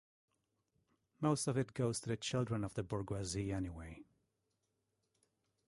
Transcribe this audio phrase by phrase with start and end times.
[1.19, 4.01] Most of it goes to the children of the bourgeoisie anyway.